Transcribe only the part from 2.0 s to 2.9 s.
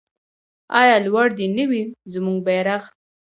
زموږ بیرغ؟